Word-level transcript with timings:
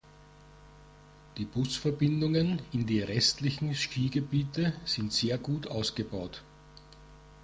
Die 1.37 1.45
Busverbindungen 1.45 2.59
in 2.71 2.87
die 2.87 3.01
restlichen 3.01 3.75
Skigebiete 3.75 4.73
sind 4.83 5.13
sehr 5.13 5.37
gut 5.37 5.67
ausgebaut. 5.67 6.41